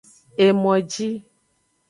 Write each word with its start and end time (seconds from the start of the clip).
Emoji. 0.45 1.09